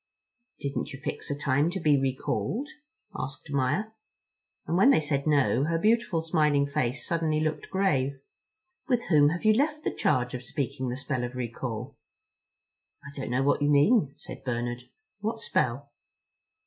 [0.59, 2.67] "Didn't you fix a time to be recalled?"
[3.15, 3.91] asked Maia.
[4.65, 8.19] And when they said no, her beautiful smiling face suddenly looked grave.
[8.87, 11.97] "With whom have you left the charge of speaking the spell of recall?"
[13.03, 14.85] "I don't know what you mean," said Bernard.
[15.19, 15.91] "What spell?"